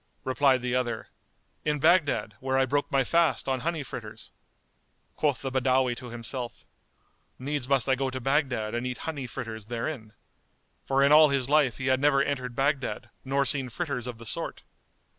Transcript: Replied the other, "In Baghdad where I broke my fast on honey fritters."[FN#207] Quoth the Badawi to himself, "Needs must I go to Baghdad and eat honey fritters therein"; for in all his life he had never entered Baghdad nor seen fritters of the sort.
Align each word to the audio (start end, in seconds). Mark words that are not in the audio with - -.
Replied 0.23 0.63
the 0.63 0.73
other, 0.73 1.09
"In 1.63 1.77
Baghdad 1.77 2.33
where 2.39 2.57
I 2.57 2.65
broke 2.65 2.91
my 2.91 3.03
fast 3.03 3.47
on 3.47 3.59
honey 3.59 3.83
fritters."[FN#207] 3.83 5.15
Quoth 5.15 5.41
the 5.43 5.51
Badawi 5.51 5.95
to 5.97 6.09
himself, 6.09 6.65
"Needs 7.37 7.69
must 7.69 7.87
I 7.87 7.93
go 7.93 8.09
to 8.09 8.19
Baghdad 8.19 8.73
and 8.73 8.87
eat 8.87 8.97
honey 9.05 9.27
fritters 9.27 9.67
therein"; 9.67 10.13
for 10.83 11.03
in 11.03 11.11
all 11.11 11.29
his 11.29 11.49
life 11.49 11.77
he 11.77 11.85
had 11.85 11.99
never 11.99 12.23
entered 12.23 12.55
Baghdad 12.55 13.09
nor 13.23 13.45
seen 13.45 13.69
fritters 13.69 14.07
of 14.07 14.17
the 14.17 14.25
sort. 14.25 14.63